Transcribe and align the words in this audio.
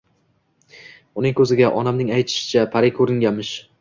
Uning 1.21 1.35
ko`ziga, 1.41 1.69
onamning 1.81 2.09
aytishicha, 2.17 2.65
pari 2.77 2.91
ko`ringanmish 2.97 3.53